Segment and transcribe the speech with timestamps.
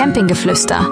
[0.00, 0.90] Campinggeflüster.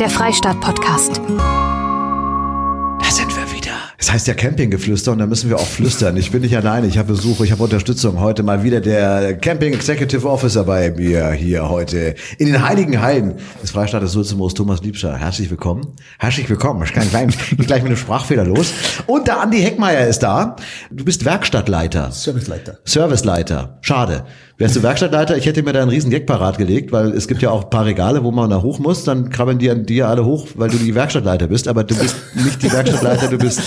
[0.00, 1.18] Der Freistaat-Podcast.
[1.18, 3.72] Da sind wir wieder.
[3.98, 6.16] Es heißt ja Campinggeflüster und da müssen wir auch flüstern.
[6.16, 8.18] Ich bin nicht alleine, ich habe Besuch, ich habe Unterstützung.
[8.18, 13.34] Heute mal wieder der Camping Executive Officer bei mir hier heute in den Heiligen Hallen
[13.62, 15.14] des Freistaates Sulzimoos, Thomas Liebscher.
[15.14, 15.86] Herzlich willkommen.
[16.18, 16.82] Herzlich willkommen.
[16.82, 17.26] Ich kann gleich,
[17.58, 18.72] gleich mit einem Sprachfehler los.
[19.06, 20.56] Und der Andi Heckmeier ist da.
[20.90, 22.10] Du bist Werkstattleiter.
[22.10, 22.78] Serviceleiter.
[22.86, 23.76] Serviceleiter.
[23.82, 24.24] Schade.
[24.58, 27.42] Wärst du Werkstattleiter, ich hätte mir da einen riesen Gag parat gelegt, weil es gibt
[27.42, 30.08] ja auch ein paar Regale, wo man da hoch muss, dann krabbeln die an dir
[30.08, 33.60] alle hoch, weil du die Werkstattleiter bist, aber du bist nicht die Werkstattleiter, du bist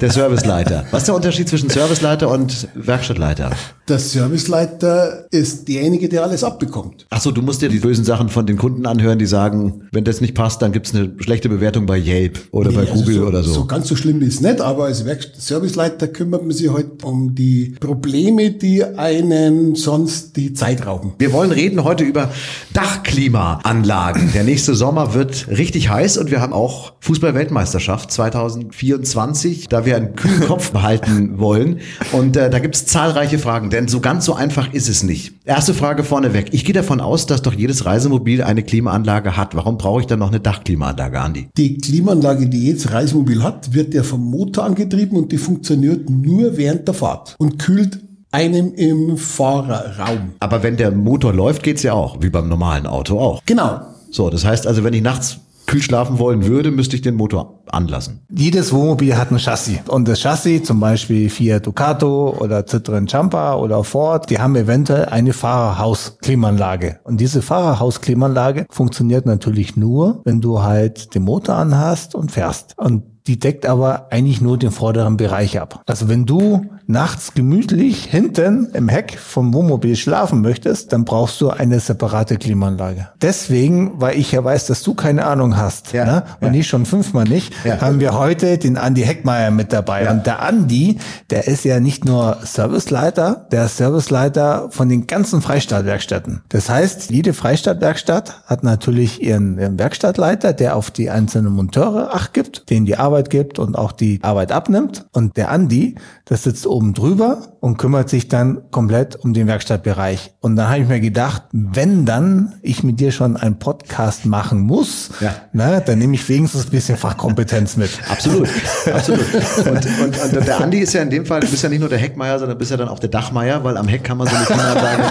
[0.00, 0.86] der Serviceleiter.
[0.90, 3.52] Was ist der Unterschied zwischen Serviceleiter und Werkstattleiter?
[3.86, 7.06] Der Serviceleiter ist derjenige, der alles abbekommt.
[7.10, 10.02] Ach so, du musst dir die bösen Sachen von den Kunden anhören, die sagen, wenn
[10.02, 13.14] das nicht passt, dann gibt's eine schlechte Bewertung bei Yelp oder bei Nee, also Google
[13.14, 13.52] so, oder so.
[13.52, 17.04] So ganz so schlimm ist es nicht, aber als Werk Serviceleiter kümmert man sich halt
[17.04, 21.12] um die Probleme, die einen sonst die Zeit rauben.
[21.18, 22.30] Wir wollen reden heute über
[22.72, 24.32] Dachklimaanlagen.
[24.32, 30.16] Der nächste Sommer wird richtig heiß und wir haben auch Fußball-Weltmeisterschaft 2024, da wir einen
[30.16, 31.80] kühlen Kopf behalten wollen.
[32.12, 35.34] Und äh, da gibt es zahlreiche Fragen, denn so ganz so einfach ist es nicht.
[35.44, 36.48] Erste Frage vorneweg.
[36.52, 39.54] Ich gehe davon aus, dass doch jedes Reisemobil eine Klimaanlage hat.
[39.54, 41.48] Warum brauche ich dann noch eine Dachklimaanlage, Andi?
[41.56, 46.56] Die Klimaanlage, die jedes Reisemobil hat, wird ja vom Motor angetrieben und die funktioniert nur
[46.56, 48.00] während der Fahrt und kühlt
[48.34, 50.32] einem im Fahrerraum.
[50.40, 53.42] Aber wenn der Motor läuft, geht's ja auch, wie beim normalen Auto auch.
[53.46, 53.80] Genau.
[54.10, 57.62] So, das heißt also, wenn ich nachts kühl schlafen wollen würde, müsste ich den Motor
[57.70, 58.20] anlassen.
[58.28, 59.78] Jedes Wohnmobil hat ein Chassis.
[59.88, 65.06] Und das Chassis, zum Beispiel Fiat Ducato oder Citroën Jumper oder Ford, die haben eventuell
[65.06, 67.00] eine Fahrerhausklimaanlage.
[67.04, 72.74] Und diese Fahrerhausklimaanlage funktioniert natürlich nur, wenn du halt den Motor anhast und fährst.
[72.76, 75.82] Und die deckt aber eigentlich nur den vorderen Bereich ab.
[75.86, 81.48] Also wenn du nachts gemütlich hinten im Heck vom Wohnmobil schlafen möchtest, dann brauchst du
[81.48, 83.08] eine separate Klimaanlage.
[83.22, 86.24] Deswegen, weil ich ja weiß, dass du keine Ahnung hast, Ja, ne?
[86.42, 86.60] und ja.
[86.60, 87.80] ich schon fünfmal nicht, Ja.
[87.80, 90.10] haben wir heute den Andi Heckmeier mit dabei.
[90.10, 90.98] Und der Andi,
[91.30, 96.42] der ist ja nicht nur Serviceleiter, der ist Serviceleiter von den ganzen Freistaatwerkstätten.
[96.50, 102.34] Das heißt, jede Freistaatwerkstatt hat natürlich ihren, ihren Werkstattleiter, der auf die einzelnen Monteure Acht
[102.34, 105.06] gibt, denen die Arbeit gibt und auch die Arbeit abnimmt.
[105.12, 110.34] Und der Andi, das sitzt oben drüber und kümmert sich dann komplett um den Werkstattbereich.
[110.40, 114.60] Und dann habe ich mir gedacht, wenn dann ich mit dir schon einen Podcast machen
[114.60, 115.34] muss, Ja.
[115.54, 117.88] na, dann nehme ich wenigstens ein bisschen Fachkompetenz mit.
[118.10, 118.50] Absolut,
[118.92, 119.24] absolut.
[119.64, 121.88] Und, und, und der Andi ist ja in dem Fall, du bist ja nicht nur
[121.88, 124.36] der Heckmeier, sondern bist ja dann auch der Dachmeier, weil am Heck kann man so
[124.36, 125.02] eine Klimaanlage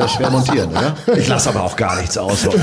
[0.00, 0.96] äh, schwer montieren, oder?
[1.16, 2.58] Ich lasse aber auch gar nichts aus heute.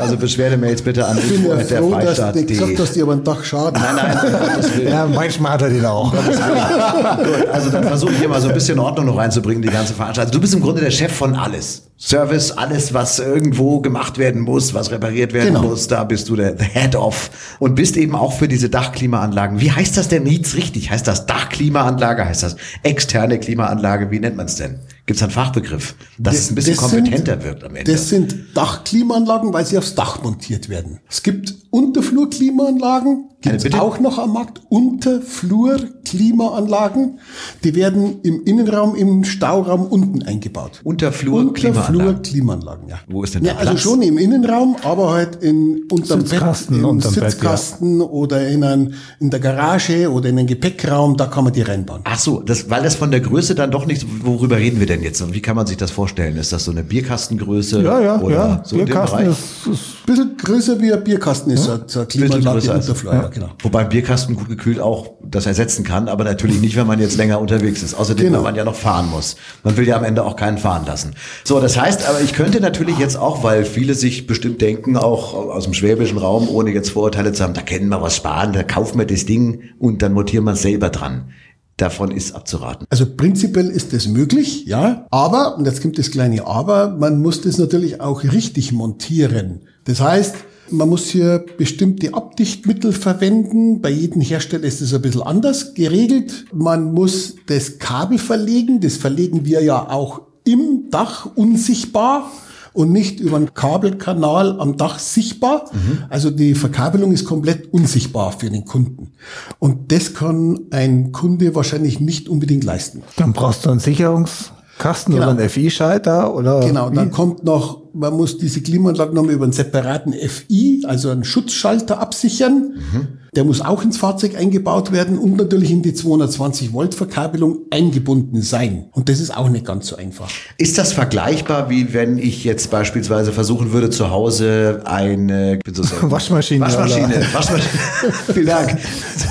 [0.00, 2.44] Also Beschwerdemails bitte an Ich bin ja der froh, dass du Freistaat.de.
[2.44, 3.82] gesagt hast, die aber ein Dach schaden.
[3.82, 4.86] Nein, nein.
[4.92, 6.12] Ja, manchmal hat er den auch.
[7.16, 9.94] Gut, also dann versuche ich hier mal so ein bisschen Ordnung noch reinzubringen, die ganze
[9.94, 10.32] Veranstaltung.
[10.32, 11.82] Du bist im Grunde der Chef von alles.
[11.98, 15.62] Service, alles, was irgendwo gemacht werden muss, was repariert werden Genau.
[15.68, 19.60] muss, da bist du der Head of und bist eben auch für diese Dachklimaanlagen.
[19.60, 20.90] Wie heißt das denn jetzt richtig?
[20.90, 22.26] Heißt das Dachklimaanlage?
[22.26, 24.10] Heißt das externe Klimaanlage?
[24.10, 24.78] Wie nennt man es denn?
[25.06, 27.90] Gibt es einen Fachbegriff, dass es ein bisschen Das sind- kompetenter wird am Ende?
[27.92, 30.98] Das sind Dachklimaanlagen, weil sie aufs Dach montiert werden.
[31.08, 33.82] Es gibt Unterflurklimaanlagen, gibt es bitte?
[33.82, 34.62] auch noch am Markt.
[34.68, 37.18] Unterflurklimaanlagen,
[37.64, 40.82] die werden im Innenraum, im Stauraum unten eingebaut.
[40.84, 41.96] Unterflur-Klimaanlagen.
[41.96, 43.00] Unterflurklimaanlagen, ja.
[43.08, 43.82] Wo ist denn ja, der also Platz?
[43.82, 47.30] schon im Innenraum, aber halt in unterm Sitzkasten, Bett, im unterm Bett, ja.
[47.30, 51.62] Sitzkasten oder in, ein, in der Garage oder in einen Gepäckraum, da kann man die
[51.62, 52.02] reinbauen.
[52.04, 55.02] Ach so, das, weil das von der Größe dann doch nicht, worüber reden wir denn
[55.02, 56.36] jetzt und wie kann man sich das vorstellen?
[56.36, 57.82] Ist das so eine Bierkastengröße?
[57.82, 58.62] Ja, ja, oder ja.
[58.64, 59.32] so in dem Bierkasten Bereich?
[59.32, 63.48] ist, ist bisschen größer wie ein Bierkasten ist so eine Bisschen Klimaanlage Unterflur, ja, genau.
[63.62, 67.16] Wobei ein Bierkasten gut gekühlt auch das ersetzen kann, aber natürlich nicht, wenn man jetzt
[67.16, 67.94] länger unterwegs ist.
[67.94, 68.38] Außerdem, Genau.
[68.38, 69.36] wenn man ja noch fahren muss.
[69.64, 71.14] Man will ja am Ende auch keinen fahren lassen.
[71.44, 75.34] So, das heißt, aber ich könnte natürlich jetzt auch, weil viele sich bestimmt denken, auch
[75.34, 78.62] aus dem schwäbischen Raum, ohne jetzt Vorurteile zu haben, da können wir was sparen, da
[78.62, 81.30] kaufen wir das Ding und dann montieren wir es selber dran.
[81.76, 82.86] Davon ist abzuraten.
[82.88, 85.06] Also prinzipiell ist das möglich, ja.
[85.10, 89.65] Aber, und jetzt kommt das kleine Aber, man muss das natürlich auch richtig montieren.
[89.86, 90.34] Das heißt,
[90.70, 93.80] man muss hier bestimmte Abdichtmittel verwenden.
[93.80, 96.44] Bei jedem Hersteller ist es ein bisschen anders geregelt.
[96.52, 98.80] Man muss das Kabel verlegen.
[98.80, 102.30] Das verlegen wir ja auch im Dach unsichtbar
[102.72, 105.70] und nicht über einen Kabelkanal am Dach sichtbar.
[106.10, 109.12] Also die Verkabelung ist komplett unsichtbar für den Kunden.
[109.60, 113.02] Und das kann ein Kunde wahrscheinlich nicht unbedingt leisten.
[113.16, 115.30] dann brauchst du einen Sicherungskasten Genau.
[115.30, 119.52] oder einen FI-Schalter oder Genau, dann kommt noch man muss diese Klimaanlage nochmal über einen
[119.52, 122.74] separaten FI, also einen Schutzschalter absichern.
[122.92, 123.08] Mhm.
[123.36, 128.40] Der muss auch ins Fahrzeug eingebaut werden und natürlich in die 220 Volt Verkabelung eingebunden
[128.40, 128.86] sein.
[128.92, 130.30] Und das ist auch nicht ganz so einfach.
[130.56, 136.64] Ist das vergleichbar, wie wenn ich jetzt beispielsweise versuchen würde, zu Hause eine so Waschmaschine.
[136.64, 137.26] Waschmaschine.
[137.30, 137.72] Waschmaschine.
[138.32, 138.78] Vielen Dank.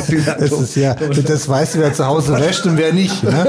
[0.06, 0.38] Vielen Dank.
[0.38, 3.24] Das, ist ja, das weißt du, wer zu Hause wäscht und wer nicht.
[3.24, 3.48] Ne?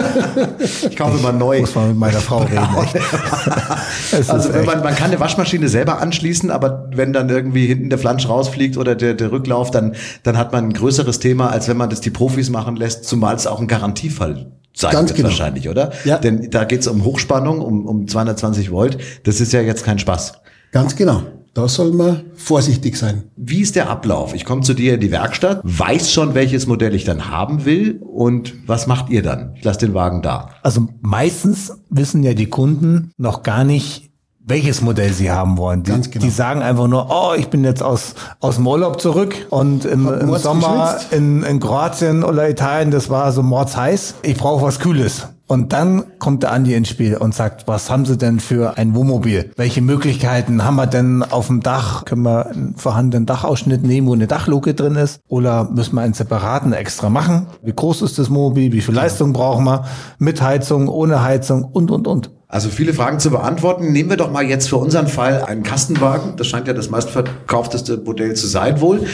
[0.88, 1.60] Ich kaufe mal neu.
[1.60, 2.56] Muss man mit meiner Frau reden.
[4.28, 7.98] also wenn man, man kann eine Waschmaschine selber anschließen, aber wenn dann irgendwie hinten der
[7.98, 11.66] Flansch rausfliegt oder der, der Rücklauf, dann, dann hat hat man ein größeres Thema, als
[11.68, 15.16] wenn man das die Profis machen lässt, zumal es auch ein Garantiefall sein Ganz wird
[15.16, 15.28] genau.
[15.30, 15.90] wahrscheinlich, oder?
[16.04, 16.18] Ja.
[16.18, 18.98] Denn da geht es um Hochspannung, um, um 220 Volt.
[19.24, 20.34] Das ist ja jetzt kein Spaß.
[20.70, 21.22] Ganz genau.
[21.54, 23.22] Da soll man vorsichtig sein.
[23.36, 24.34] Wie ist der Ablauf?
[24.34, 28.02] Ich komme zu dir in die Werkstatt, weiß schon, welches Modell ich dann haben will
[28.02, 29.54] und was macht ihr dann?
[29.56, 30.50] Ich lasse den Wagen da.
[30.62, 34.10] Also meistens wissen ja die Kunden noch gar nicht,
[34.46, 35.82] welches Modell sie haben wollen.
[35.82, 36.24] Die, genau.
[36.24, 40.08] die sagen einfach nur, oh, ich bin jetzt aus, aus dem Urlaub zurück und im,
[40.08, 44.14] im Sommer in, in Kroatien oder Italien, das war so mordsheiß.
[44.22, 45.28] Ich brauche was Kühles.
[45.48, 48.96] Und dann kommt der Andi ins Spiel und sagt, was haben Sie denn für ein
[48.96, 49.52] Wohnmobil?
[49.56, 52.04] Welche Möglichkeiten haben wir denn auf dem Dach?
[52.04, 55.20] Können wir einen vorhandenen Dachausschnitt nehmen, wo eine Dachluke drin ist?
[55.28, 57.46] Oder müssen wir einen separaten extra machen?
[57.62, 58.72] Wie groß ist das Wohnmobil?
[58.72, 59.84] Wie viel Leistung brauchen wir?
[60.18, 62.30] Mit Heizung, ohne Heizung und, und, und.
[62.48, 63.90] Also viele Fragen zu beantworten.
[63.90, 66.36] Nehmen wir doch mal jetzt für unseren Fall einen Kastenwagen.
[66.36, 69.04] Das scheint ja das meistverkaufteste Modell zu sein wohl.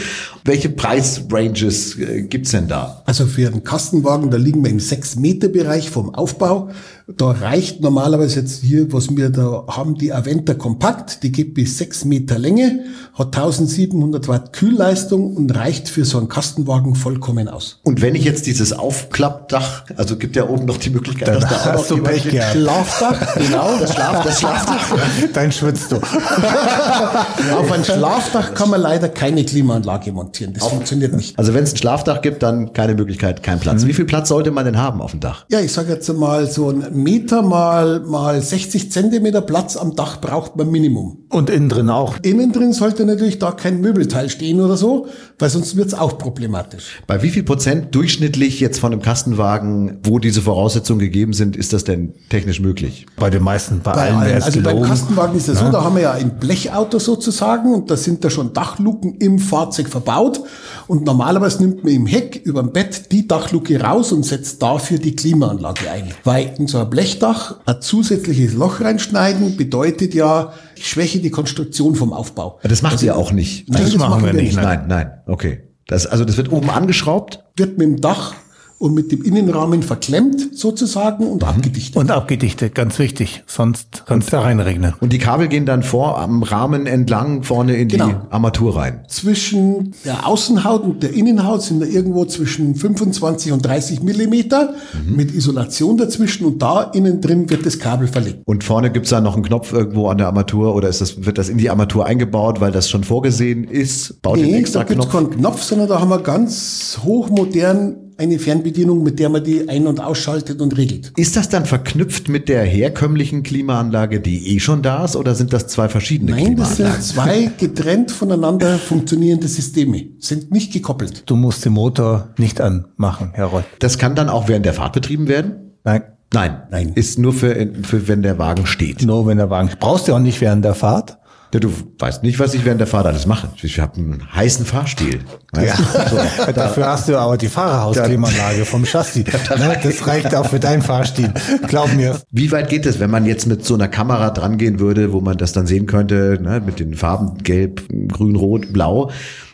[0.43, 3.01] Welche Preisranges äh, gibt's denn da?
[3.05, 6.69] Also für einen Kastenwagen, da liegen wir im 6-Meter-Bereich vom Aufbau.
[7.07, 11.77] Da reicht normalerweise jetzt hier, was wir da haben, die Aventa Kompakt, die geht bis
[11.77, 17.79] 6 Meter Länge, hat 1700 Watt Kühlleistung und reicht für so einen Kastenwagen vollkommen aus.
[17.83, 21.49] Und wenn ich jetzt dieses Aufklappdach, also gibt ja oben noch die Möglichkeit, Dann dass
[21.49, 24.97] da auch noch Pech Schlafdach, genau, das, Schlaf, das Schlafdach.
[25.33, 25.97] Dann schwitzt du.
[27.57, 30.53] Auf ein Schlafdach kann man leider keine Klimaanlage montieren.
[30.53, 31.37] Das auf, funktioniert nicht.
[31.37, 33.83] Also wenn es ein Schlafdach gibt, dann keine Möglichkeit, kein Platz.
[33.83, 33.87] Mhm.
[33.87, 35.45] Wie viel Platz sollte man denn haben auf dem Dach?
[35.49, 40.21] Ja, ich sage jetzt mal so ein Meter mal, mal 60 Zentimeter Platz am Dach
[40.21, 41.25] braucht man Minimum.
[41.29, 42.15] Und innen drin auch?
[42.21, 45.07] Innen drin sollte natürlich da kein Möbelteil stehen oder so,
[45.39, 47.01] weil sonst wird es auch problematisch.
[47.07, 51.73] Bei wie viel Prozent durchschnittlich jetzt von einem Kastenwagen, wo diese Voraussetzungen gegeben sind, ist
[51.73, 53.05] das denn technisch möglich?
[53.17, 54.15] Bei den meisten, bei, bei allen.
[54.15, 54.43] allen.
[54.43, 55.65] Also beim Kastenwagen ist es ja.
[55.65, 59.39] so, da haben wir ja ein Blechauto sozusagen und da sind da schon Dachluken im
[59.39, 60.41] Fahrzeug verbaut
[60.87, 64.97] und normalerweise nimmt man im Heck über dem Bett die Dachluke raus und setzt dafür
[64.97, 66.11] die Klimaanlage ein.
[66.23, 71.95] Weil in so ein Blechdach ein zusätzliches Loch reinschneiden bedeutet ja, ich schwäche die Konstruktion
[71.95, 72.59] vom Aufbau.
[72.63, 73.69] Das macht also, ihr auch nicht.
[73.69, 74.55] Nein, das, das machen wir nicht.
[74.55, 75.63] Nein, nein, okay.
[75.87, 77.43] Das, also das wird oben angeschraubt?
[77.55, 78.33] Wird mit dem Dach
[78.79, 81.47] und mit dem Innenrahmen verklemmt sozusagen und mhm.
[81.47, 81.95] abgedichtet.
[81.95, 84.93] Und abgedichtet, ganz wichtig, sonst kann es da reinregnen.
[84.99, 88.07] Und die Kabel gehen dann vor am Rahmen entlang vorne in genau.
[88.07, 89.05] die Armatur rein.
[89.07, 95.15] Zwischen der Außenhaut und der Innenhaut sind da irgendwo zwischen 25 und 30 Millimeter mhm.
[95.15, 98.41] mit Isolation dazwischen und da innen drin wird das Kabel verlegt.
[98.45, 101.37] Und vorne gibt's da noch einen Knopf irgendwo an der Armatur oder ist das, wird
[101.37, 104.21] das in die Armatur eingebaut, weil das schon vorgesehen ist?
[104.21, 109.03] Baut nee, extra da gibt's keinen Knopf, sondern da haben wir ganz hochmodern eine Fernbedienung,
[109.03, 111.11] mit der man die ein- und ausschaltet und regelt.
[111.17, 115.53] Ist das dann verknüpft mit der herkömmlichen Klimaanlage, die eh schon da ist, oder sind
[115.53, 121.23] das zwei verschiedene Nein, das sind zwei getrennt voneinander funktionierende Systeme, sind nicht gekoppelt.
[121.25, 123.63] Du musst den Motor nicht anmachen, Herr Roll.
[123.79, 125.73] Das kann dann auch während der Fahrt betrieben werden?
[125.83, 126.03] Nein.
[126.33, 126.91] Nein, Nein.
[126.95, 127.53] Ist nur für,
[127.83, 129.03] für, wenn der Wagen steht.
[129.03, 131.19] Nur wenn der Wagen, brauchst du auch nicht während der Fahrt.
[131.53, 133.47] Ja, du weißt nicht, was ich während der Fahrt alles mache.
[133.61, 135.19] Ich habe einen heißen Fahrstil.
[135.55, 135.75] Ja.
[135.75, 139.25] So, Dafür hast du aber die Fahrerhausklimaanlage vom Chassis.
[139.53, 141.31] Ne, das reicht auch für deinen Fahrstil.
[141.67, 142.19] Glaub mir.
[142.31, 145.37] Wie weit geht es, wenn man jetzt mit so einer Kamera drangehen würde, wo man
[145.37, 149.11] das dann sehen könnte, ne, mit den Farben gelb, grün, rot, blau?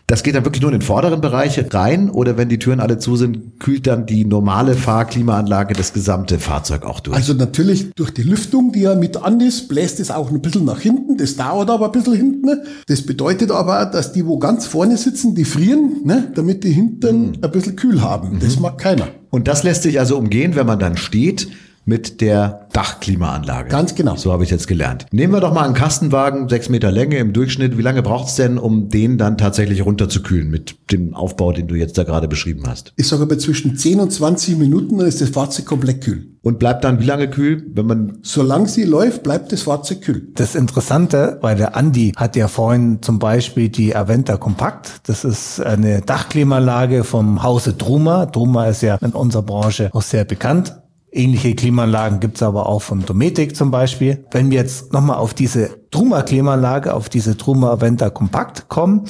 [0.10, 2.98] Das geht dann wirklich nur in den vorderen Bereich rein oder wenn die Türen alle
[2.98, 7.16] zu sind, kühlt dann die normale Fahrklimaanlage das gesamte Fahrzeug auch durch?
[7.16, 10.66] Also natürlich durch die Lüftung, die ja mit an ist, bläst es auch ein bisschen
[10.66, 11.18] nach hinten.
[11.18, 12.60] Das dauert aber ein bisschen hinten.
[12.88, 17.28] Das bedeutet aber, dass die, wo ganz vorne sitzen, die frieren, ne, damit die hinten
[17.28, 17.34] mhm.
[17.44, 18.38] ein bisschen kühl haben.
[18.38, 18.40] Mhm.
[18.40, 19.10] Das mag keiner.
[19.30, 21.50] Und das lässt sich also umgehen, wenn man dann steht
[21.90, 23.70] mit der Dachklimaanlage.
[23.70, 24.16] Ganz genau.
[24.16, 25.08] So habe ich jetzt gelernt.
[25.12, 27.78] Nehmen wir doch mal einen Kastenwagen, sechs Meter Länge im Durchschnitt.
[27.80, 31.74] Wie lange braucht es denn, um den dann tatsächlich runterzukühlen mit dem Aufbau, den du
[31.74, 32.94] jetzt da gerade beschrieben hast?
[32.96, 36.28] Ich sage aber zwischen 10 und 20 Minuten, dann ist das Fahrzeug komplett kühl.
[36.42, 38.20] Und bleibt dann wie lange kühl, wenn man...
[38.22, 40.30] Solange sie läuft, bleibt das Fahrzeug kühl.
[40.36, 45.02] Das Interessante, weil der Andi hat ja vorhin zum Beispiel die Aventa Kompakt.
[45.08, 48.26] Das ist eine Dachklimaanlage vom Hause Druma.
[48.26, 50.76] Druma ist ja in unserer Branche auch sehr bekannt.
[51.12, 54.26] Ähnliche Klimaanlagen gibt's aber auch von Dometic zum Beispiel.
[54.32, 59.06] Wenn wir jetzt nochmal auf diese Truma-Klimaanlage auf diese Truma Venta Compact kommen.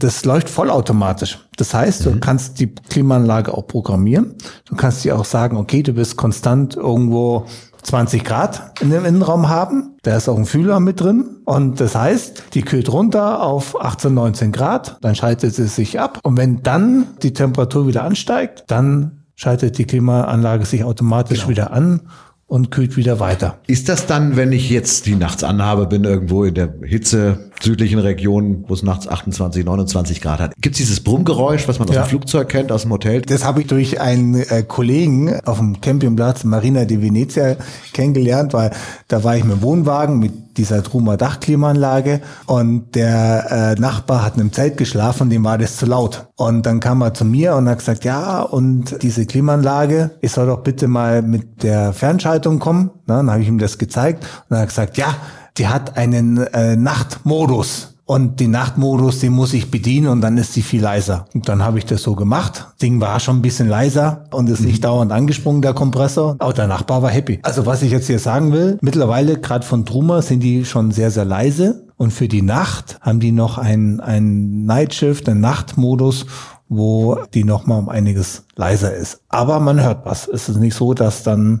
[0.00, 1.38] Das läuft vollautomatisch.
[1.56, 4.36] Das heißt, du kannst die Klimaanlage auch programmieren.
[4.64, 7.46] Du kannst dir auch sagen, okay, du bist konstant irgendwo
[7.82, 9.96] 20 Grad in dem Innenraum haben.
[10.02, 11.38] Da ist auch ein Fühler mit drin.
[11.46, 14.98] Und das heißt, die kühlt runter auf 18, 19 Grad.
[15.00, 16.20] Dann schaltet sie sich ab.
[16.22, 21.50] Und wenn dann die Temperatur wieder ansteigt, dann schaltet die Klimaanlage sich automatisch Genau.
[21.50, 22.00] wieder an
[22.48, 23.60] und kühlt wieder weiter.
[23.68, 27.98] Ist das dann, wenn ich jetzt die nachts anhabe, bin irgendwo in der Hitze südlichen
[27.98, 31.94] Region, wo es nachts 28, 29 Grad hat, gibt es dieses Brummgeräusch, was man aus
[31.94, 32.02] Ja.
[32.02, 33.22] dem Flugzeug kennt, aus dem Hotel?
[33.22, 37.56] Das habe ich durch einen äh, Kollegen auf dem Campingplatz Marina di Venezia
[37.92, 38.70] kennengelernt, weil
[39.08, 44.34] da war ich mit dem Wohnwagen mit dieser Truma Dachklimaanlage und der äh, Nachbar hat
[44.34, 46.26] in einem Zelt geschlafen, dem war das zu laut.
[46.36, 50.46] Und dann kam er zu mir und hat gesagt, ja, und diese Klimaanlage, ich soll
[50.46, 52.90] doch bitte mal mit der Fernschaltung kommen.
[53.06, 55.14] Na, dann habe ich ihm das gezeigt und er hat gesagt, ja,
[55.58, 57.94] die hat einen äh, Nachtmodus.
[58.04, 61.26] Und den Nachtmodus, den muss ich bedienen und dann ist sie viel leiser.
[61.34, 62.66] Und dann habe ich das so gemacht.
[62.80, 66.36] Ding war schon ein bisschen leiser und ist nicht dauernd angesprungen, der Kompressor.
[66.38, 67.38] Aber der Nachbar war happy.
[67.42, 71.10] Also was ich jetzt hier sagen will, mittlerweile gerade von Truma sind die schon sehr,
[71.10, 71.84] sehr leise.
[71.98, 76.24] Und für die Nacht haben die noch ein, ein Nightshift, einen Nachtmodus,
[76.70, 79.20] wo die nochmal um einiges leiser ist.
[79.28, 80.28] Aber man hört was.
[80.28, 81.60] Es ist nicht so, dass dann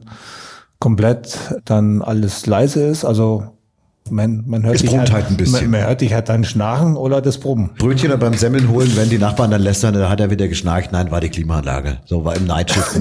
[0.78, 3.04] komplett dann alles leise ist.
[3.04, 3.57] Also
[4.10, 5.70] man, man hört Es dich brummt halt ein bisschen.
[5.70, 7.70] Man, man hört dich halt dann schnarchen oder das Brummen.
[7.78, 11.10] Brötchen beim Semmeln holen, wenn die Nachbarn dann lästern, dann hat er wieder geschnarcht, nein,
[11.10, 11.98] war die Klimaanlage.
[12.04, 12.98] So war im Nightshift.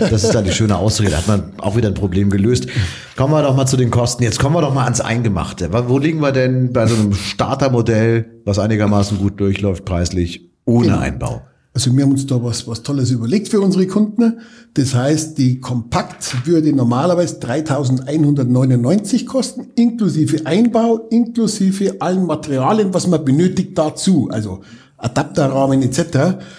[0.00, 1.16] Das ist dann die schöne Ausrede.
[1.16, 2.68] Hat man auch wieder ein Problem gelöst.
[3.16, 4.22] Kommen wir doch mal zu den Kosten.
[4.22, 5.70] Jetzt kommen wir doch mal ans Eingemachte.
[5.88, 10.98] Wo liegen wir denn bei so einem Startermodell, was einigermaßen gut durchläuft, preislich, ohne.
[10.98, 11.42] Einbau?
[11.72, 14.40] Also wir haben uns da was, was Tolles überlegt für unsere Kunden.
[14.74, 23.24] Das heißt, die Kompakt würde normalerweise 3.199 kosten, inklusive Einbau, inklusive allen Materialien, was man
[23.24, 24.28] benötigt dazu.
[24.32, 24.60] Also
[24.96, 25.98] Adapterrahmen etc.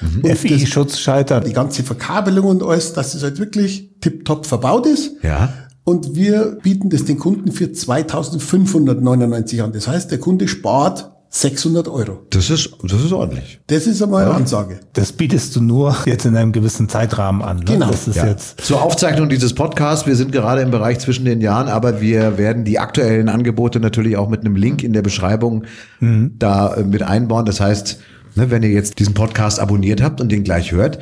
[0.02, 1.42] Und das- FI-Schutzschalter.
[1.42, 5.12] die ganze Verkabelung und alles, dass es halt wirklich tipptopp verbaut ist.
[5.24, 5.54] Ja.
[5.84, 9.74] Und wir bieten das den Kunden für 2599 an.
[9.74, 12.20] Das heißt, der Kunde spart 600 Euro.
[12.30, 13.62] Das ist, das ist ordentlich.
[13.68, 14.82] Das ist einmal eine Ansage.
[14.92, 17.58] Das bietest du nur jetzt in einem gewissen Zeitrahmen an.
[17.60, 17.64] Ne?
[17.66, 18.28] Genau, Das ist Ja.
[18.28, 18.60] jetzt.
[18.60, 22.66] Zur Aufzeichnung dieses Podcasts, wir sind gerade im Bereich zwischen den Jahren, aber wir werden
[22.66, 25.64] die aktuellen Angebote natürlich auch mit einem Link in der Beschreibung
[26.02, 27.46] da äh, mit einbauen.
[27.46, 28.00] Das heißt,
[28.36, 31.00] ne, wenn ihr jetzt diesen Podcast abonniert habt und den gleich hört,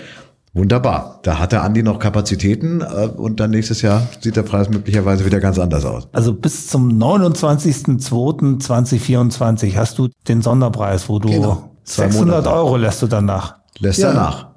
[0.54, 1.20] wunderbar.
[1.24, 5.26] Da hat der Andi noch Kapazitäten äh, und dann nächstes Jahr sieht der Preis möglicherweise
[5.26, 6.08] wieder ganz anders aus.
[6.12, 11.76] Also bis zum 29.02.2024 hast du den Sonderpreis, wo du Genau.
[11.84, 12.54] Zwei 600 Monate.
[12.56, 13.56] Euro lässt du danach.
[13.80, 14.10] Lässt Ja.
[14.10, 14.50] er nach.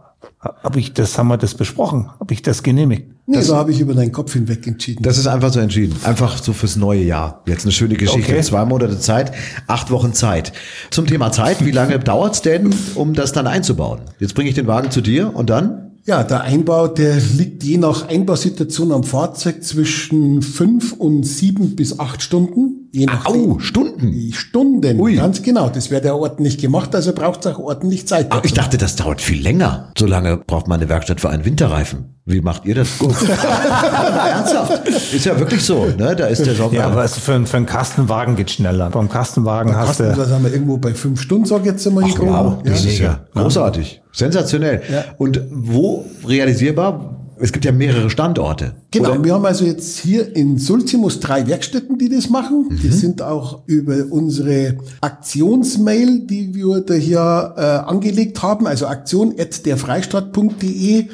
[0.63, 2.11] Habe ich das, haben wir das besprochen?
[2.19, 3.07] Habe ich das genehmigt?
[3.27, 5.05] Nee, da habe ich über deinen Kopf hinweg entschieden.
[5.05, 5.95] Das ist einfach so entschieden.
[6.03, 7.43] Einfach so fürs neue Jahr.
[7.47, 8.33] Jetzt eine schöne Geschichte.
[8.33, 8.43] Okay.
[8.43, 9.31] Zwei Monate Zeit,
[9.69, 10.53] acht Wochen Zeit.
[10.91, 14.01] Zum Thema Zeit, wie lange dauert's denn, um das dann einzubauen?
[14.19, 15.82] Jetzt bringe ich den Wagen zu dir und dann?
[16.05, 22.01] Ja, der Einbau, der liegt je nach Einbausituation am Fahrzeug zwischen fünf und sieben bis
[22.01, 22.82] acht Stunden.
[22.95, 24.33] Je nach Au, Stunden.
[24.35, 25.17] Stunden, Ui.
[25.17, 25.71] ganz genau.
[25.71, 28.31] Das wird ja ordentlich gemacht, also braucht es auch ordentlich Zeit.
[28.31, 29.91] Aber ich dachte, das dauert viel länger.
[29.99, 32.17] So lange braucht man eine Werkstatt für einen Winterreifen.
[32.27, 32.89] Wie macht ihr das?
[33.01, 34.87] Ernsthaft.
[34.89, 36.15] Ist ja wirklich so, ne?
[36.17, 36.75] Da ist der Sommer.
[36.75, 38.91] Ja, aber es für, einen- für einen Kastenwagen geht schneller.
[38.91, 40.17] Beim Kastenwagen hast Kosten, du.
[40.17, 42.05] das haben wir irgendwo bei fünf Stunden, sag ich jetzt einmal.
[42.07, 42.71] Ach, wow, ja.
[42.73, 44.03] das ist ja großartig.
[44.13, 44.83] Sensationell.
[44.93, 45.05] Ja.
[45.19, 47.17] Und wo realisierbar?
[47.43, 48.77] Es gibt ja mehrere Standorte.
[48.93, 49.25] Genau, Oder?
[49.25, 52.69] wir haben also jetzt hier in Sulzimus drei Werkstätten, die das machen.
[52.83, 52.93] Die Mhm.
[52.93, 61.09] sind auch über unsere Aktionsmail, die wir da hier äh, angelegt haben, also aktion.derfreistaat.de, Mhm.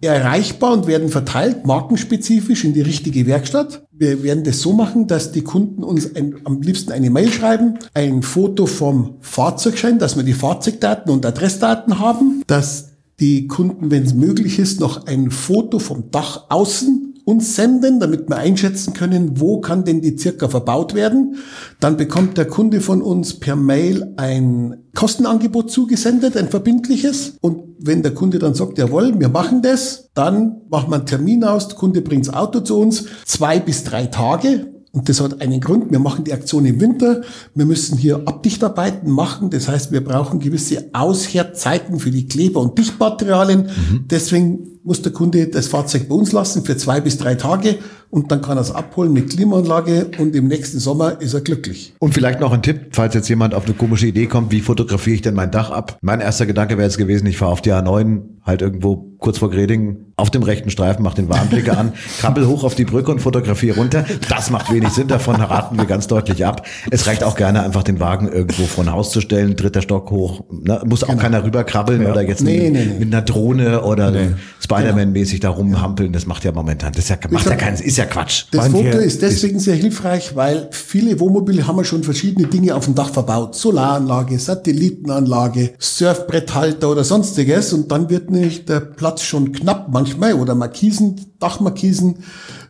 [0.00, 3.82] erreichbar und werden verteilt, markenspezifisch in die richtige Werkstatt.
[3.92, 7.78] Wir werden das so machen, dass die Kunden uns ein, am liebsten eine Mail schreiben,
[7.94, 14.02] ein Foto vom Fahrzeugschein, dass wir die Fahrzeugdaten und Adressdaten haben, dass die Kunden, wenn
[14.02, 19.40] es möglich ist, noch ein Foto vom Dach außen uns senden, damit wir einschätzen können,
[19.40, 21.36] wo kann denn die circa verbaut werden.
[21.80, 27.38] Dann bekommt der Kunde von uns per Mail ein Kostenangebot zugesendet, ein verbindliches.
[27.40, 31.44] Und wenn der Kunde dann sagt, jawohl, wir machen das, dann machen wir einen Termin
[31.44, 34.73] aus, der Kunde bringt das Auto zu uns, zwei bis drei Tage.
[34.94, 35.90] Und das hat einen Grund.
[35.90, 37.22] Wir machen die Aktion im Winter.
[37.54, 39.50] Wir müssen hier Abdichtarbeiten machen.
[39.50, 43.68] Das heißt, wir brauchen gewisse Aushärtzeiten für die Kleber- und Dichtmaterialien.
[44.08, 47.78] Deswegen muss der Kunde das Fahrzeug bei uns lassen für zwei bis drei Tage
[48.10, 51.94] und dann kann er es abholen mit Klimaanlage und im nächsten Sommer ist er glücklich.
[51.98, 55.16] Und vielleicht noch ein Tipp, falls jetzt jemand auf eine komische Idee kommt, wie fotografiere
[55.16, 55.98] ich denn mein Dach ab?
[56.02, 59.50] Mein erster Gedanke wäre jetzt gewesen, ich fahre auf die A9 halt irgendwo kurz vor
[59.50, 63.20] Greding auf dem rechten Streifen, mach den Warnblicker an, krabbel hoch auf die Brücke und
[63.20, 64.04] fotografiere runter.
[64.28, 66.66] Das macht wenig Sinn, davon raten wir ganz deutlich ab.
[66.90, 70.10] Es reicht auch gerne einfach den Wagen irgendwo vor ein Haus zu stellen, dritter Stock
[70.10, 70.44] hoch.
[70.52, 70.82] Ne?
[70.84, 72.10] Muss auch keiner rüberkrabbeln ja.
[72.12, 72.98] oder jetzt nee, mit, nee, nee.
[72.98, 74.34] mit einer Drohne oder nee.
[74.76, 76.12] Spider-Man-mäßig da rumhampeln.
[76.12, 78.44] Das macht ja momentan, das ist ja, macht ja keinen, ist ja Quatsch.
[78.50, 82.84] Das Foto ist deswegen sehr hilfreich, weil viele Wohnmobile haben ja schon verschiedene Dinge auf
[82.84, 83.54] dem Dach verbaut.
[83.54, 90.54] Solaranlage, Satellitenanlage, Surfbretthalter oder sonstiges und dann wird nicht der Platz schon knapp manchmal oder
[90.54, 92.16] Markisen, Dachmarkisen.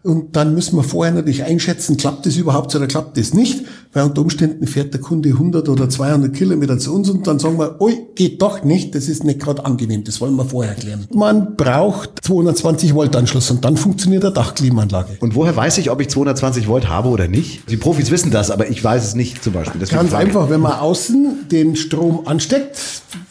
[0.02, 3.64] Und dann müssen wir vorher natürlich einschätzen, klappt das überhaupt oder klappt das nicht.
[3.94, 7.58] Weil unter Umständen fährt der Kunde 100 oder 200 Kilometer zu uns und dann sagen
[7.58, 11.06] wir, oi, geht doch nicht, das ist nicht gerade angenehm, das wollen wir vorher klären.
[11.14, 15.16] Man braucht 220 Volt Anschluss und dann funktioniert der Dachklimaanlage.
[15.20, 17.70] Und woher weiß ich, ob ich 220 Volt habe oder nicht?
[17.70, 19.80] Die Profis wissen das, aber ich weiß es nicht zum Beispiel.
[19.80, 22.76] Deswegen Ganz einfach, wenn man außen den Strom ansteckt,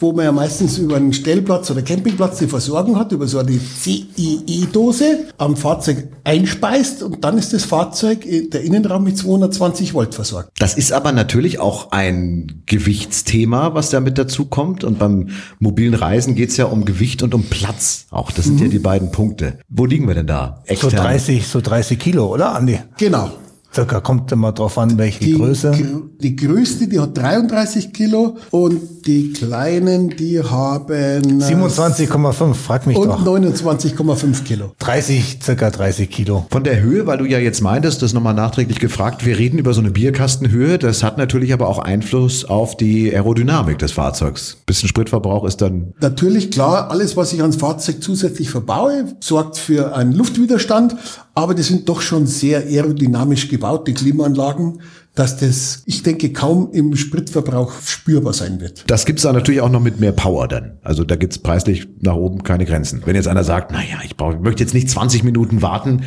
[0.00, 3.52] wo man ja meistens über einen Stellplatz oder Campingplatz die Versorgung hat, über so eine
[3.52, 10.53] CIE-Dose am Fahrzeug einspeist und dann ist das Fahrzeug, der Innenraum mit 220 Volt versorgt.
[10.58, 14.84] Das ist aber natürlich auch ein Gewichtsthema, was da mit dazu kommt.
[14.84, 18.06] Und beim mobilen Reisen geht es ja um Gewicht und um Platz.
[18.10, 18.62] Auch das sind mhm.
[18.62, 19.58] ja die beiden Punkte.
[19.68, 20.62] Wo liegen wir denn da?
[20.66, 20.90] Extern?
[20.90, 22.78] So 30, so 30 Kilo, oder Andi?
[22.98, 23.32] Genau.
[23.74, 25.72] Circa kommt immer drauf an, welche die, Größe.
[26.20, 32.96] Die größte, die hat 33 Kilo und die kleinen, die haben 27,5, äh, frag mich
[32.96, 33.26] und doch.
[33.26, 34.72] Und 29,5 Kilo.
[34.78, 36.46] 30, circa 30 Kilo.
[36.50, 39.74] Von der Höhe, weil du ja jetzt meintest, das nochmal nachträglich gefragt, wir reden über
[39.74, 44.58] so eine Bierkastenhöhe, das hat natürlich aber auch Einfluss auf die Aerodynamik des Fahrzeugs.
[44.66, 45.94] Bisschen Spritverbrauch ist dann...
[46.00, 50.94] Natürlich, klar, alles, was ich ans Fahrzeug zusätzlich verbaue, sorgt für einen Luftwiderstand,
[51.34, 54.80] aber die sind doch schon sehr aerodynamisch gebaut, die Klimaanlagen,
[55.14, 58.84] dass das, ich denke, kaum im Spritverbrauch spürbar sein wird.
[58.86, 60.78] Das gibt's da natürlich auch noch mit mehr Power dann.
[60.82, 63.02] Also da gibt's preislich nach oben keine Grenzen.
[63.04, 66.02] Wenn jetzt einer sagt, naja, ich, brauche, ich möchte jetzt nicht 20 Minuten warten,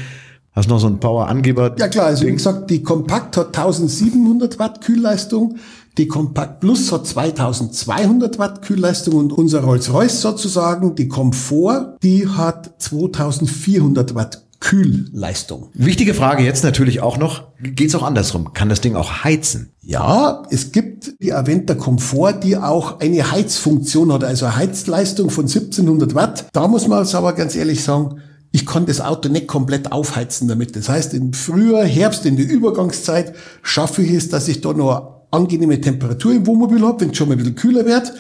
[0.54, 1.76] Hast du noch so einen Power-Angeber?
[1.78, 5.58] Ja klar, also wie gesagt, die Kompakt hat 1700 Watt Kühlleistung,
[6.00, 12.82] die Compact Plus hat 2200 Watt Kühlleistung und unser Rolls-Royce sozusagen, die Komfort, die hat
[12.82, 15.70] 2400 Watt Kühlleistung.
[15.74, 18.54] Wichtige Frage jetzt natürlich auch noch, geht es auch andersrum?
[18.54, 19.72] Kann das Ding auch heizen?
[19.82, 25.46] Ja, es gibt die Aventa Komfort, die auch eine Heizfunktion hat, also eine Heizleistung von
[25.46, 26.46] 1700 Watt.
[26.54, 30.76] Da muss man aber ganz ehrlich sagen, ich kann das Auto nicht komplett aufheizen damit.
[30.76, 35.28] Das heißt, im Frühjahr, Herbst, in der Übergangszeit schaffe ich es, dass ich da noch
[35.32, 38.14] angenehme Temperatur im Wohnmobil habe, wenn es schon mal ein bisschen kühler wird.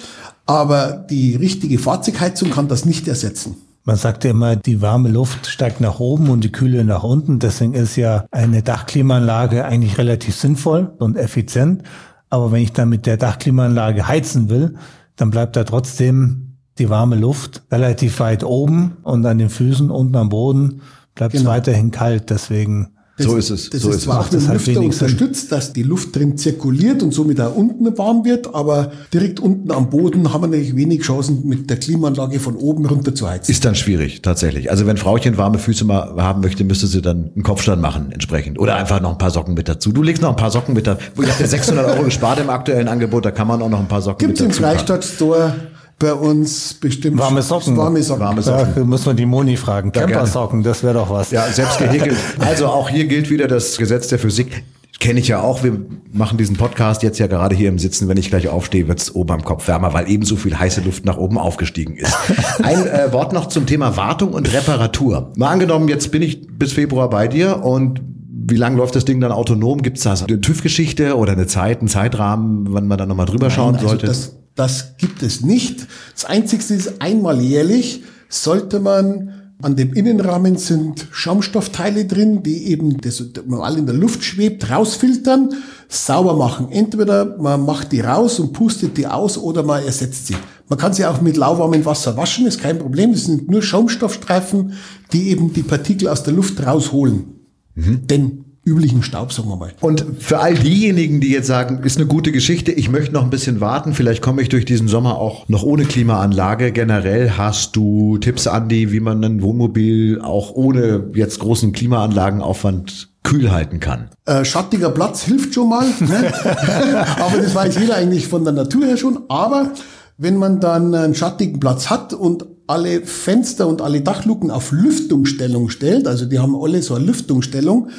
[0.46, 3.56] Aber die richtige Fahrzeugheizung kann das nicht ersetzen.
[3.88, 7.40] Man sagt ja immer, die warme Luft steigt nach oben und die kühle nach unten.
[7.40, 11.84] Deswegen ist ja eine Dachklimaanlage eigentlich relativ sinnvoll und effizient.
[12.30, 14.76] Aber wenn ich dann mit der Dachklimaanlage heizen will,
[15.16, 20.18] dann bleibt da trotzdem die warme Luft relativ weit oben und an den Füßen unten
[20.18, 20.82] am Boden
[21.16, 21.52] bleibt es genau.
[21.52, 22.30] weiterhin kalt.
[22.30, 23.70] Deswegen das, so ist es.
[23.72, 27.14] Das so ist zwar auch mit dem Lüfter unterstützt, dass die Luft drin zirkuliert und
[27.14, 31.48] somit auch unten warm wird, aber direkt unten am Boden haben wir natürlich wenig Chancen,
[31.48, 33.52] mit der Klimaanlage von oben runter zu heizen.
[33.52, 34.70] Ist dann schwierig, tatsächlich.
[34.70, 38.60] Also wenn Frauchen warme Füße mal haben möchte, müsste sie dann einen Kopfstand machen, entsprechend.
[38.60, 39.92] Oder einfach noch ein paar Socken mit dazu.
[39.92, 41.00] Du legst noch ein paar Socken mit da.
[41.20, 44.04] Ich habe 600 Euro gespart im aktuellen Angebot, da kann man auch noch ein paar
[44.04, 44.60] Socken Gibt's mit dazu.
[44.60, 45.56] Gibt im Freistadt Store
[46.00, 47.76] bei uns bestimmt warme Socken.
[47.76, 48.24] Warme Socken.
[48.24, 48.74] Warme Socken.
[48.76, 49.92] Da muss man die Moni fragen.
[49.92, 51.32] Campersocken, das wäre doch was.
[51.32, 52.18] Ja, selbst gehäkelt.
[52.40, 54.64] Also auch hier gilt wieder das Gesetz der Physik.
[55.00, 55.64] Kenne ich ja auch.
[55.64, 55.80] Wir
[56.12, 58.08] machen diesen Podcast jetzt ja gerade hier im Sitzen.
[58.08, 61.06] Wenn ich gleich aufstehe, wird's oben am Kopf wärmer, weil eben so viel heiße Luft
[61.06, 62.16] nach oben aufgestiegen ist.
[62.64, 65.32] Ein äh, Wort noch zum Thema Wartung und Reparatur.
[65.36, 68.02] Mal angenommen, jetzt bin ich bis Februar bei dir und
[68.50, 69.82] wie lange läuft das Ding dann autonom?
[69.82, 73.48] Gibt es da eine TÜV-Geschichte oder eine Zeit, einen Zeitrahmen, wann man da nochmal drüber
[73.48, 74.08] Nein, schauen also sollte?
[74.08, 75.88] Das, das gibt es nicht.
[76.14, 83.02] Das Einzigste ist, einmal jährlich sollte man an dem Innenrahmen sind Schaumstoffteile drin, die eben
[83.02, 85.50] das normal in der Luft schwebt, rausfiltern,
[85.88, 86.72] sauber machen.
[86.72, 90.36] Entweder man macht die raus und pustet die aus oder man ersetzt sie.
[90.70, 93.14] Man kann sie auch mit lauwarmem Wasser waschen, ist kein Problem.
[93.14, 94.74] Das sind nur Schaumstoffstreifen,
[95.12, 97.26] die eben die Partikel aus der Luft rausholen.
[97.74, 98.06] Mhm.
[98.06, 99.72] Denn üblichen Staub, sagen wir mal.
[99.82, 103.30] Und für all diejenigen, die jetzt sagen, ist eine gute Geschichte, ich möchte noch ein
[103.30, 106.72] bisschen warten, vielleicht komme ich durch diesen Sommer auch noch ohne Klimaanlage.
[106.72, 113.52] Generell hast du Tipps, Andi, wie man ein Wohnmobil auch ohne jetzt großen Klimaanlagenaufwand kühl
[113.52, 114.10] halten kann.
[114.26, 115.86] Äh, schattiger Platz hilft schon mal.
[116.00, 116.34] Ne?
[117.20, 119.20] aber das weiß jeder eigentlich von der Natur her schon.
[119.28, 119.72] Aber
[120.20, 125.70] Wenn man dann einen schattigen Platz hat und alle Fenster und alle Dachluken auf Lüftungsstellung
[125.70, 127.90] stellt, also die haben alle so eine Lüftungsstellung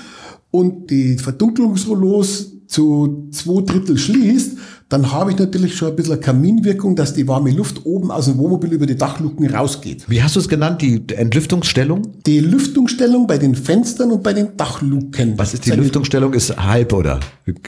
[0.51, 4.59] und die Verdunklungsrollos zu zwei Drittel schließt,
[4.91, 8.39] dann habe ich natürlich schon ein bisschen Kaminwirkung, dass die warme Luft oben aus dem
[8.39, 10.05] Wohnmobil über die Dachluken rausgeht.
[10.09, 12.03] Wie hast du es genannt, die Entlüftungsstellung?
[12.27, 15.35] Die Lüftungsstellung bei den Fenstern und bei den Dachluken.
[15.39, 16.33] Was ist die Seine- Lüftungsstellung?
[16.33, 17.21] Ist halb oder?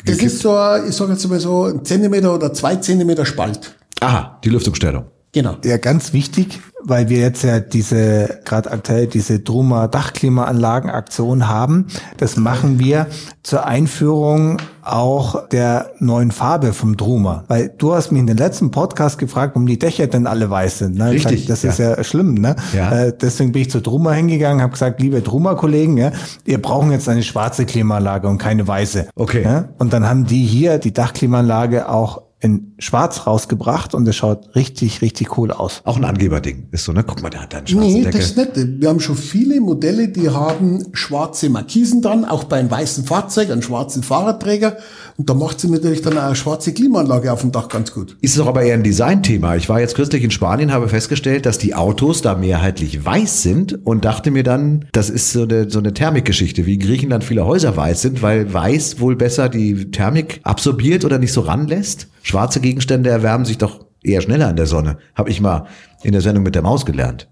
[0.06, 0.50] Das ist so,
[0.88, 3.74] ich sage jetzt mal so, ein Zentimeter oder zwei Zentimeter Spalt.
[4.00, 5.04] Aha, die Lüftungsstellung.
[5.32, 5.56] Genau.
[5.64, 11.86] Ja, ganz wichtig, weil wir jetzt ja diese, gerade aktuell diese Druma Dachklimaanlagenaktion haben.
[12.16, 13.06] Das machen wir
[13.44, 17.44] zur Einführung auch der neuen Farbe vom Druma.
[17.46, 20.78] Weil du hast mich in den letzten Podcast gefragt, warum die Dächer denn alle weiß
[20.78, 20.96] sind.
[20.96, 21.14] Ne?
[21.14, 21.70] Ich Richtig, Sag, das ja.
[21.70, 22.34] ist ja schlimm.
[22.34, 22.56] Ne?
[22.74, 22.90] Ja.
[22.90, 26.10] Äh, deswegen bin ich zu Druma hingegangen, habe gesagt, liebe Druma-Kollegen, ja,
[26.44, 29.10] ihr brauchen jetzt eine schwarze Klimaanlage und keine weiße.
[29.14, 29.44] Okay.
[29.44, 29.68] Ja?
[29.78, 35.03] Und dann haben die hier die Dachklimaanlage auch in schwarz rausgebracht und es schaut richtig,
[35.03, 35.83] richtig cool aus.
[35.85, 36.68] Auch ein Angeberding.
[36.70, 37.05] Ist so, ne?
[37.07, 38.20] Guck mal, der hat da einen schwarzen Nee, Deckel.
[38.20, 38.81] das ist nicht.
[38.81, 43.50] Wir haben schon viele Modelle, die haben schwarze Markisen dran, auch bei einem weißen Fahrzeug,
[43.50, 44.79] einem schwarzen Fahrradträger.
[45.18, 48.16] Und da macht sie natürlich dann auch eine schwarze Klimaanlage auf dem Dach ganz gut.
[48.22, 49.57] Ist doch aber eher ein Designthema.
[49.57, 53.85] Ich war jetzt kürzlich in Spanien, habe festgestellt, dass die Autos da mehrheitlich weiß sind
[53.87, 57.44] und dachte mir dann, das ist so eine, so eine Thermikgeschichte, wie in Griechenland viele
[57.44, 62.07] Häuser weiß sind, weil weiß wohl besser die Thermik absorbiert oder nicht so ranlässt.
[62.22, 64.98] Schwarze Gegenstände erwärmen sich doch eher schneller in der Sonne.
[65.14, 65.66] Habe ich mal
[66.02, 67.28] in der Sendung mit der Maus gelernt.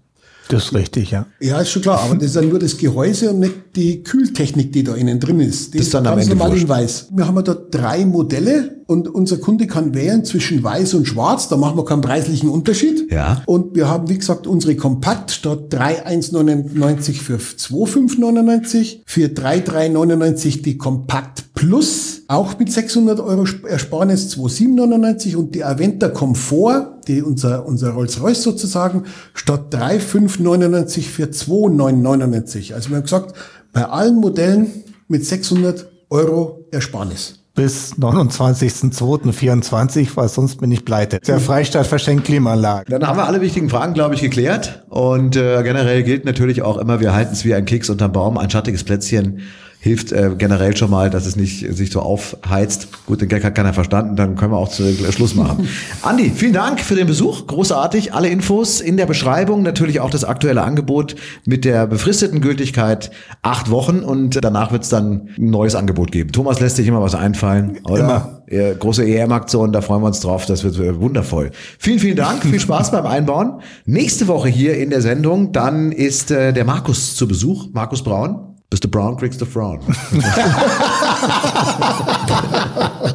[0.49, 1.27] Das ist richtig, ja.
[1.39, 4.73] Ja, ist schon klar, aber das ist ja nur das Gehäuse und nicht die Kühltechnik,
[4.73, 5.73] die da innen drin ist.
[5.73, 7.09] Die Das ist dann am Ende normal in weiß.
[7.11, 11.47] Wir haben ja da drei Modelle und unser Kunde kann wählen zwischen weiß und schwarz.
[11.47, 13.11] Da machen wir keinen preislichen Unterschied.
[13.11, 13.43] Ja.
[13.45, 21.53] Und wir haben, wie gesagt, unsere Kompakt statt 3,199 für 2,599, für 3,399 die Kompakt
[21.53, 28.41] Plus, auch mit 600 Euro Ersparnis 2,799 und die Aventa Komfort, die unser, unser Rolls-Royce
[28.41, 32.73] sozusagen, statt 3,599 für 2,999.
[32.73, 33.33] Also wir haben gesagt,
[33.71, 34.67] bei allen Modellen
[35.09, 37.38] mit 600 Euro Ersparnis.
[37.59, 41.19] Bis 29.02.24, weil sonst bin ich pleite.
[41.19, 42.89] Der Freistaat verschenkt Klimaanlagen.
[42.89, 44.85] Dann haben wir alle wichtigen Fragen, glaube ich, geklärt.
[44.87, 48.37] Und äh, generell gilt natürlich auch immer, wir halten es wie ein Keks unterm Baum.
[48.37, 49.41] Ein schattiges Plätzchen
[49.81, 52.89] hilft äh, generell schon mal, dass es nicht sich so aufheizt.
[53.05, 55.69] Gut, den Gag hat keiner verstanden, dann können wir auch zu, äh, Schluss machen.
[56.01, 57.47] Andi, vielen Dank für den Besuch.
[57.47, 58.13] Großartig.
[58.13, 59.63] Alle Infos in der Beschreibung.
[59.63, 61.15] Natürlich auch das aktuelle Angebot
[61.45, 63.11] mit der befristeten Gültigkeit
[63.41, 66.33] acht Wochen und danach wird es dann ein neues Angebot geben.
[66.33, 67.99] Thomas lässt sich immer was einfallen, oder?
[68.03, 68.35] Immer.
[68.51, 70.45] Ja, große EM-Aktion, da freuen wir uns drauf.
[70.45, 71.51] Das wird äh, wundervoll.
[71.77, 72.41] Vielen, vielen Dank.
[72.41, 73.61] Viel Spaß beim Einbauen.
[73.85, 77.67] Nächste Woche hier in der Sendung, dann ist äh, der Markus zu Besuch.
[77.71, 78.49] Markus Braun.
[78.69, 79.79] Bist du Brown, kriegst du Frauen.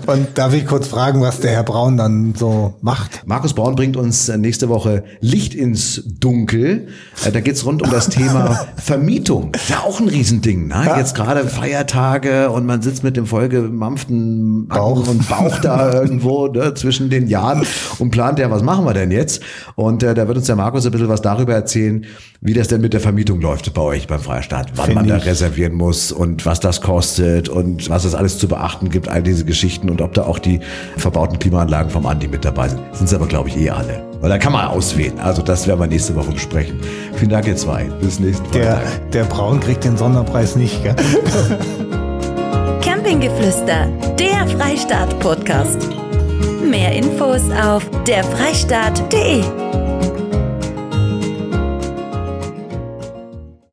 [0.07, 3.23] Und darf ich kurz fragen, was der Herr Braun dann so macht?
[3.27, 6.89] Markus Braun bringt uns äh, nächste Woche Licht ins Dunkel.
[7.25, 9.53] Äh, Da geht's rund um das Thema Vermietung.
[9.55, 10.69] Ist ja auch ein Riesending.
[10.69, 10.83] Ne?
[10.87, 10.99] Ja.
[10.99, 15.07] Jetzt gerade Feiertage und man sitzt mit dem vollgemampften Bauch.
[15.09, 17.67] Und Bauch da irgendwo ne, zwischen den Jahren
[17.99, 19.43] und plant ja, was machen wir denn jetzt?
[19.77, 22.05] Und äh, da wird uns der Markus ein bisschen was darüber erzählen,
[22.41, 24.73] wie das denn mit der Vermietung läuft bei euch beim Freistaat.
[24.77, 28.49] Wann Find man da reservieren muss und was das kostet und was es alles zu
[28.49, 30.61] beachten gibt, all diese Geschichten und ob da auch die
[30.97, 32.81] verbauten Klimaanlagen vom Andi mit dabei sind.
[32.93, 34.03] Sind sie aber, glaube ich, eh alle.
[34.21, 35.19] Weil da kann man auswählen.
[35.21, 36.81] Also das werden wir nächste Woche besprechen.
[37.15, 37.85] Vielen Dank, ihr zwei.
[38.01, 39.11] Bis nächsten Der, Freitag.
[39.13, 40.97] der Braun kriegt den Sonderpreis nicht, gell?
[42.83, 43.87] Campinggeflüster,
[44.19, 45.89] der Freistaat-Podcast.
[46.69, 49.84] Mehr Infos auf derfreistaat.de.